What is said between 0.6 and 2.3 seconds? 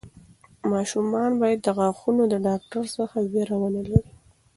ماشومان باید د غاښونو